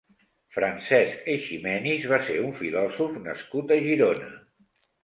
[0.55, 4.35] Francesc Eiximenis va ser un filòsof nascut a Girona.